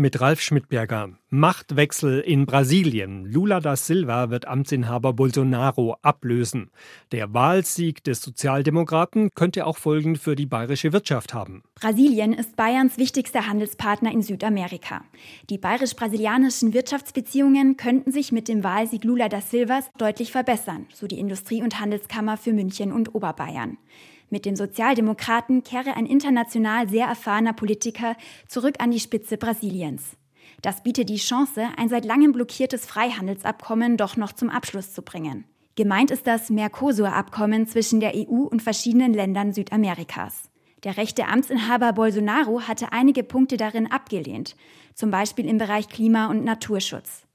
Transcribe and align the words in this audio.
Mit 0.00 0.20
Ralf 0.20 0.40
Schmidberger. 0.40 1.10
Machtwechsel 1.28 2.20
in 2.20 2.46
Brasilien. 2.46 3.24
Lula 3.24 3.58
da 3.58 3.74
Silva 3.74 4.30
wird 4.30 4.46
Amtsinhaber 4.46 5.12
Bolsonaro 5.12 5.96
ablösen. 6.02 6.70
Der 7.10 7.34
Wahlsieg 7.34 8.04
des 8.04 8.22
Sozialdemokraten 8.22 9.30
könnte 9.34 9.66
auch 9.66 9.76
Folgen 9.76 10.14
für 10.14 10.36
die 10.36 10.46
bayerische 10.46 10.92
Wirtschaft 10.92 11.34
haben. 11.34 11.64
Brasilien 11.74 12.32
ist 12.32 12.54
Bayerns 12.54 12.96
wichtigster 12.96 13.48
Handelspartner 13.48 14.12
in 14.12 14.22
Südamerika. 14.22 15.02
Die 15.50 15.58
bayerisch-brasilianischen 15.58 16.74
Wirtschaftsbeziehungen 16.74 17.76
könnten 17.76 18.12
sich 18.12 18.30
mit 18.30 18.46
dem 18.46 18.62
Wahlsieg 18.62 19.02
Lula 19.02 19.28
da 19.28 19.40
Silvas 19.40 19.90
deutlich 19.98 20.30
verbessern, 20.30 20.86
so 20.94 21.08
die 21.08 21.18
Industrie- 21.18 21.64
und 21.64 21.80
Handelskammer 21.80 22.36
für 22.36 22.52
München 22.52 22.92
und 22.92 23.16
Oberbayern. 23.16 23.78
Mit 24.30 24.44
dem 24.44 24.56
Sozialdemokraten 24.56 25.64
kehre 25.64 25.96
ein 25.96 26.06
international 26.06 26.88
sehr 26.88 27.06
erfahrener 27.06 27.52
Politiker 27.54 28.16
zurück 28.46 28.74
an 28.78 28.90
die 28.90 29.00
Spitze 29.00 29.38
Brasiliens. 29.38 30.16
Das 30.60 30.82
bietet 30.82 31.08
die 31.08 31.16
Chance, 31.16 31.68
ein 31.76 31.88
seit 31.88 32.04
langem 32.04 32.32
blockiertes 32.32 32.84
Freihandelsabkommen 32.84 33.96
doch 33.96 34.16
noch 34.16 34.32
zum 34.32 34.50
Abschluss 34.50 34.92
zu 34.92 35.02
bringen. 35.02 35.44
Gemeint 35.76 36.10
ist 36.10 36.26
das 36.26 36.50
Mercosur-Abkommen 36.50 37.68
zwischen 37.68 38.00
der 38.00 38.14
EU 38.16 38.42
und 38.42 38.62
verschiedenen 38.62 39.14
Ländern 39.14 39.52
Südamerikas. 39.52 40.50
Der 40.84 40.96
rechte 40.96 41.26
Amtsinhaber 41.26 41.92
Bolsonaro 41.92 42.62
hatte 42.62 42.92
einige 42.92 43.22
Punkte 43.22 43.56
darin 43.56 43.90
abgelehnt, 43.90 44.56
zum 44.94 45.10
Beispiel 45.10 45.46
im 45.46 45.58
Bereich 45.58 45.88
Klima- 45.88 46.26
und 46.26 46.44
Naturschutz. 46.44 47.27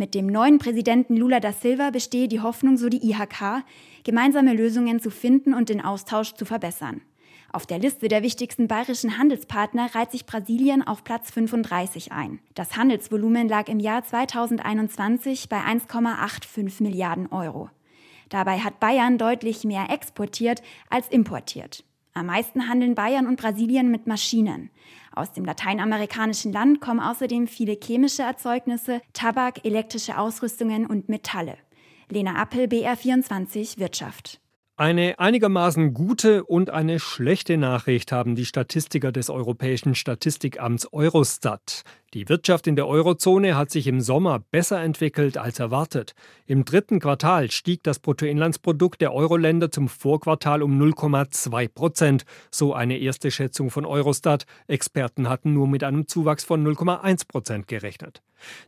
Mit 0.00 0.14
dem 0.14 0.28
neuen 0.28 0.58
Präsidenten 0.58 1.14
Lula 1.14 1.40
da 1.40 1.52
Silva 1.52 1.90
bestehe 1.90 2.26
die 2.26 2.40
Hoffnung, 2.40 2.78
so 2.78 2.88
die 2.88 3.06
IHK, 3.10 3.62
gemeinsame 4.02 4.54
Lösungen 4.54 4.98
zu 4.98 5.10
finden 5.10 5.52
und 5.52 5.68
den 5.68 5.82
Austausch 5.84 6.32
zu 6.32 6.46
verbessern. 6.46 7.02
Auf 7.52 7.66
der 7.66 7.78
Liste 7.78 8.08
der 8.08 8.22
wichtigsten 8.22 8.66
bayerischen 8.66 9.18
Handelspartner 9.18 9.94
reiht 9.94 10.10
sich 10.10 10.24
Brasilien 10.24 10.82
auf 10.82 11.04
Platz 11.04 11.30
35 11.32 12.12
ein. 12.12 12.40
Das 12.54 12.78
Handelsvolumen 12.78 13.46
lag 13.46 13.68
im 13.68 13.78
Jahr 13.78 14.02
2021 14.02 15.50
bei 15.50 15.58
1,85 15.58 16.82
Milliarden 16.82 17.30
Euro. 17.30 17.68
Dabei 18.30 18.60
hat 18.60 18.80
Bayern 18.80 19.18
deutlich 19.18 19.64
mehr 19.64 19.90
exportiert 19.90 20.62
als 20.88 21.08
importiert. 21.08 21.84
Am 22.12 22.26
meisten 22.26 22.68
handeln 22.68 22.94
Bayern 22.94 23.26
und 23.26 23.40
Brasilien 23.40 23.90
mit 23.90 24.06
Maschinen. 24.06 24.70
Aus 25.14 25.32
dem 25.32 25.44
lateinamerikanischen 25.44 26.52
Land 26.52 26.80
kommen 26.80 27.00
außerdem 27.00 27.46
viele 27.46 27.78
chemische 27.82 28.22
Erzeugnisse, 28.22 29.00
Tabak, 29.12 29.64
elektrische 29.64 30.18
Ausrüstungen 30.18 30.86
und 30.86 31.08
Metalle. 31.08 31.56
Lena 32.08 32.34
Appel, 32.34 32.64
BR24 32.64 33.78
Wirtschaft. 33.78 34.40
Eine 34.76 35.18
einigermaßen 35.18 35.92
gute 35.92 36.42
und 36.42 36.70
eine 36.70 37.00
schlechte 37.00 37.58
Nachricht 37.58 38.12
haben 38.12 38.34
die 38.34 38.46
Statistiker 38.46 39.12
des 39.12 39.28
Europäischen 39.28 39.94
Statistikamts 39.94 40.90
Eurostat. 40.90 41.82
Die 42.12 42.28
Wirtschaft 42.28 42.66
in 42.66 42.74
der 42.74 42.88
Eurozone 42.88 43.56
hat 43.56 43.70
sich 43.70 43.86
im 43.86 44.00
Sommer 44.00 44.40
besser 44.50 44.82
entwickelt 44.82 45.38
als 45.38 45.60
erwartet. 45.60 46.14
Im 46.44 46.64
dritten 46.64 46.98
Quartal 46.98 47.52
stieg 47.52 47.84
das 47.84 48.00
Bruttoinlandsprodukt 48.00 49.00
der 49.00 49.14
Euro-Länder 49.14 49.70
zum 49.70 49.88
Vorquartal 49.88 50.64
um 50.64 50.76
0,2 50.76 51.68
Prozent, 51.68 52.24
so 52.50 52.74
eine 52.74 52.98
erste 52.98 53.30
Schätzung 53.30 53.70
von 53.70 53.86
Eurostat. 53.86 54.46
Experten 54.66 55.28
hatten 55.28 55.54
nur 55.54 55.68
mit 55.68 55.84
einem 55.84 56.08
Zuwachs 56.08 56.42
von 56.42 56.66
0,1 56.66 57.28
Prozent 57.28 57.68
gerechnet. 57.68 58.22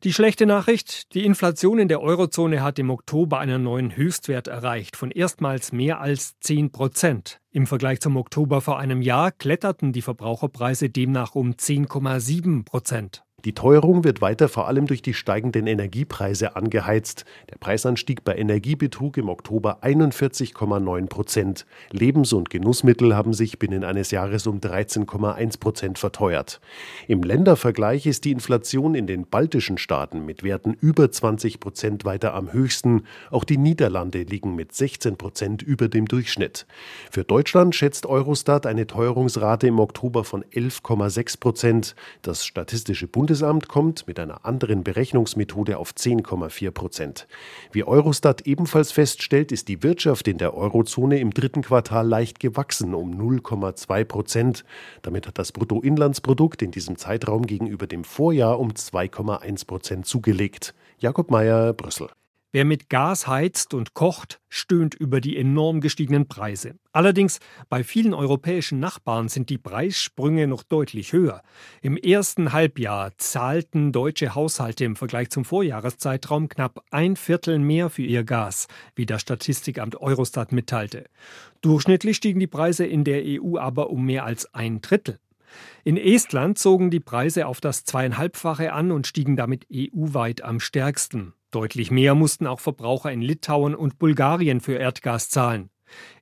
Die 0.04 0.12
schlechte 0.12 0.46
Nachricht, 0.46 1.12
die 1.14 1.24
Inflation 1.24 1.80
in 1.80 1.88
der 1.88 2.00
Eurozone 2.00 2.62
hat 2.62 2.78
im 2.78 2.90
Oktober 2.90 3.40
einen 3.40 3.64
neuen 3.64 3.96
Höchstwert 3.96 4.46
erreicht 4.46 4.96
von 4.96 5.10
erstmals 5.10 5.72
mehr 5.72 6.00
als 6.00 6.38
10 6.40 6.70
Prozent. 6.70 7.40
Im 7.50 7.66
Vergleich 7.66 8.00
zum 8.00 8.16
Oktober 8.16 8.60
vor 8.60 8.78
einem 8.78 9.02
Jahr 9.02 9.32
kletterten 9.32 9.92
die 9.92 10.02
Verbraucherpreise 10.02 10.90
demnach 10.90 11.34
um 11.34 11.52
10,7 11.52 12.64
Prozent. 12.64 13.24
Die 13.44 13.54
Teuerung 13.54 14.04
wird 14.04 14.20
weiter 14.20 14.48
vor 14.48 14.68
allem 14.68 14.86
durch 14.86 15.02
die 15.02 15.14
steigenden 15.14 15.66
Energiepreise 15.66 16.54
angeheizt. 16.54 17.24
Der 17.50 17.56
Preisanstieg 17.56 18.22
bei 18.22 18.36
Energie 18.36 18.76
betrug 18.76 19.16
im 19.16 19.28
Oktober 19.28 19.82
41,9 19.82 21.08
Prozent. 21.08 21.66
Lebens- 21.90 22.32
und 22.32 22.50
Genussmittel 22.50 23.16
haben 23.16 23.32
sich 23.32 23.58
binnen 23.58 23.82
eines 23.82 24.12
Jahres 24.12 24.46
um 24.46 24.60
13,1 24.60 25.58
Prozent 25.58 25.98
verteuert. 25.98 26.60
Im 27.08 27.24
Ländervergleich 27.24 28.06
ist 28.06 28.24
die 28.24 28.30
Inflation 28.30 28.94
in 28.94 29.08
den 29.08 29.26
baltischen 29.26 29.76
Staaten 29.76 30.24
mit 30.24 30.44
Werten 30.44 30.76
über 30.80 31.10
20 31.10 31.58
Prozent 31.58 32.04
weiter 32.04 32.34
am 32.34 32.52
höchsten. 32.52 33.02
Auch 33.32 33.42
die 33.42 33.58
Niederlande 33.58 34.22
liegen 34.22 34.54
mit 34.54 34.72
16 34.72 35.16
Prozent 35.16 35.62
über 35.62 35.88
dem 35.88 36.06
Durchschnitt. 36.06 36.64
Für 37.10 37.24
Deutschland 37.24 37.74
schätzt 37.74 38.06
Eurostat 38.06 38.66
eine 38.66 38.86
Teuerungsrate 38.86 39.66
im 39.66 39.80
Oktober 39.80 40.22
von 40.22 40.44
11,6 40.44 41.40
Prozent. 41.40 41.96
Das 42.22 42.46
Statistische 42.46 43.08
Bundesamt 43.08 43.31
Bundesamt 43.32 43.66
kommt 43.66 44.06
mit 44.06 44.18
einer 44.20 44.44
anderen 44.44 44.84
Berechnungsmethode 44.84 45.78
auf 45.78 45.92
10,4 45.92 46.70
Prozent. 46.70 47.26
Wie 47.72 47.82
Eurostat 47.82 48.42
ebenfalls 48.46 48.92
feststellt, 48.92 49.52
ist 49.52 49.68
die 49.68 49.82
Wirtschaft 49.82 50.28
in 50.28 50.36
der 50.36 50.52
Eurozone 50.52 51.18
im 51.18 51.30
dritten 51.30 51.62
Quartal 51.62 52.06
leicht 52.06 52.40
gewachsen 52.40 52.92
um 52.92 53.14
0,2 53.14 54.04
Prozent. 54.04 54.64
Damit 55.00 55.26
hat 55.26 55.38
das 55.38 55.52
Bruttoinlandsprodukt 55.52 56.60
in 56.60 56.72
diesem 56.72 56.98
Zeitraum 56.98 57.46
gegenüber 57.46 57.86
dem 57.86 58.04
Vorjahr 58.04 58.60
um 58.60 58.72
2,1 58.72 59.66
Prozent 59.66 60.04
zugelegt. 60.04 60.74
Jakob 60.98 61.30
Mayer, 61.30 61.72
Brüssel. 61.72 62.10
Wer 62.54 62.66
mit 62.66 62.90
Gas 62.90 63.26
heizt 63.26 63.72
und 63.72 63.94
kocht, 63.94 64.42
stöhnt 64.50 64.94
über 64.94 65.22
die 65.22 65.38
enorm 65.38 65.80
gestiegenen 65.80 66.28
Preise. 66.28 66.74
Allerdings 66.92 67.40
bei 67.70 67.82
vielen 67.82 68.12
europäischen 68.12 68.78
Nachbarn 68.78 69.30
sind 69.30 69.48
die 69.48 69.56
Preissprünge 69.56 70.46
noch 70.46 70.62
deutlich 70.62 71.14
höher. 71.14 71.40
Im 71.80 71.96
ersten 71.96 72.52
Halbjahr 72.52 73.12
zahlten 73.16 73.90
deutsche 73.90 74.34
Haushalte 74.34 74.84
im 74.84 74.96
Vergleich 74.96 75.30
zum 75.30 75.46
Vorjahreszeitraum 75.46 76.50
knapp 76.50 76.84
ein 76.90 77.16
Viertel 77.16 77.58
mehr 77.58 77.88
für 77.88 78.02
ihr 78.02 78.22
Gas, 78.22 78.66
wie 78.94 79.06
das 79.06 79.22
Statistikamt 79.22 79.96
Eurostat 79.96 80.52
mitteilte. 80.52 81.06
Durchschnittlich 81.62 82.18
stiegen 82.18 82.38
die 82.38 82.46
Preise 82.46 82.84
in 82.84 83.04
der 83.04 83.22
EU 83.24 83.56
aber 83.56 83.88
um 83.88 84.04
mehr 84.04 84.26
als 84.26 84.52
ein 84.52 84.82
Drittel. 84.82 85.18
In 85.84 85.96
Estland 85.96 86.58
zogen 86.58 86.90
die 86.90 87.00
Preise 87.00 87.46
auf 87.46 87.62
das 87.62 87.84
zweieinhalbfache 87.84 88.74
an 88.74 88.90
und 88.92 89.06
stiegen 89.06 89.36
damit 89.36 89.66
EU-weit 89.72 90.42
am 90.42 90.60
stärksten. 90.60 91.32
Deutlich 91.52 91.90
mehr 91.90 92.14
mussten 92.14 92.46
auch 92.46 92.60
Verbraucher 92.60 93.12
in 93.12 93.20
Litauen 93.20 93.74
und 93.74 93.98
Bulgarien 93.98 94.60
für 94.60 94.74
Erdgas 94.74 95.28
zahlen. 95.28 95.68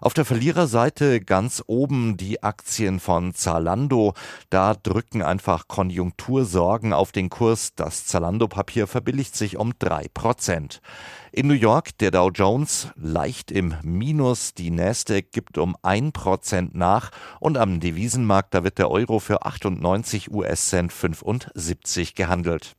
Auf 0.01 0.13
der 0.13 0.25
Verliererseite 0.25 1.21
ganz 1.21 1.63
oben 1.67 2.17
die 2.17 2.43
Aktien 2.43 2.99
von 2.99 3.33
Zalando. 3.33 4.13
Da 4.49 4.73
drücken 4.73 5.21
einfach 5.21 5.67
Konjunktursorgen 5.67 6.93
auf 6.93 7.11
den 7.11 7.29
Kurs. 7.29 7.73
Das 7.75 8.05
Zalando-Papier 8.05 8.87
verbilligt 8.87 9.35
sich 9.35 9.57
um 9.57 9.73
drei 9.79 10.07
Prozent. 10.13 10.81
In 11.37 11.47
New 11.47 11.53
York 11.53 11.97
der 11.97 12.11
Dow 12.11 12.29
Jones 12.33 12.87
leicht 12.95 13.51
im 13.51 13.75
Minus, 13.83 14.53
die 14.53 14.71
Nasdaq 14.71 15.33
gibt 15.33 15.57
um 15.57 15.75
ein 15.81 16.13
Prozent 16.13 16.75
nach 16.75 17.11
und 17.41 17.57
am 17.57 17.81
Devisenmarkt 17.81 18.53
da 18.53 18.63
wird 18.63 18.77
der 18.77 18.89
Euro 18.89 19.19
für 19.19 19.45
98 19.45 20.31
US-Cent 20.31 20.93
75 20.93 22.15
gehandelt. 22.15 22.73